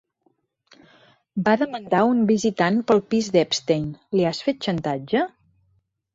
Va 1.49 1.53
demandar 1.63 1.99
un 2.13 2.23
visitant 2.31 2.81
pel 2.93 3.03
pis 3.13 3.29
d'Epstein; 3.37 3.85
li 4.19 4.27
has 4.33 4.43
fet 4.49 4.63
xantatge? 4.71 5.25